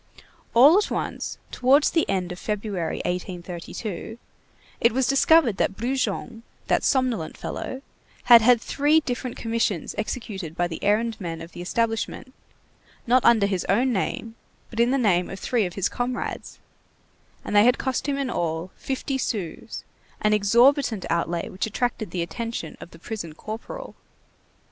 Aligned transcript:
All 0.55 0.79
at 0.79 0.89
once, 0.89 1.37
towards 1.51 1.91
the 1.91 2.09
end 2.09 2.31
of 2.31 2.39
February, 2.39 3.03
1832, 3.05 4.17
it 4.79 4.93
was 4.93 5.05
discovered 5.05 5.57
that 5.57 5.75
Brujon, 5.77 6.41
that 6.65 6.83
somnolent 6.83 7.37
fellow, 7.37 7.83
had 8.23 8.41
had 8.41 8.59
three 8.59 9.01
different 9.01 9.37
commissions 9.37 9.93
executed 9.99 10.55
by 10.57 10.67
the 10.67 10.83
errand 10.83 11.21
men 11.21 11.39
of 11.39 11.51
the 11.51 11.61
establishment, 11.61 12.33
not 13.05 13.23
under 13.23 13.45
his 13.45 13.63
own 13.69 13.93
name, 13.93 14.33
but 14.71 14.79
in 14.79 14.89
the 14.89 14.97
name 14.97 15.29
of 15.29 15.39
three 15.39 15.67
of 15.67 15.75
his 15.75 15.87
comrades; 15.87 16.57
and 17.45 17.55
they 17.55 17.63
had 17.63 17.77
cost 17.77 18.09
him 18.09 18.17
in 18.17 18.31
all 18.31 18.71
fifty 18.77 19.19
sous, 19.19 19.83
an 20.19 20.33
exorbitant 20.33 21.05
outlay 21.11 21.47
which 21.47 21.67
attracted 21.67 22.09
the 22.09 22.23
attention 22.23 22.75
of 22.81 22.89
the 22.89 22.97
prison 22.97 23.33
corporal. 23.33 23.93